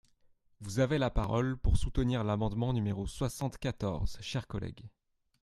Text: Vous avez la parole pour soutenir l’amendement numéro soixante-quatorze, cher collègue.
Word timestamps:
Vous 0.61 0.79
avez 0.79 0.97
la 0.97 1.11
parole 1.11 1.57
pour 1.59 1.77
soutenir 1.77 2.23
l’amendement 2.23 2.73
numéro 2.73 3.05
soixante-quatorze, 3.05 4.17
cher 4.19 4.47
collègue. 4.47 4.89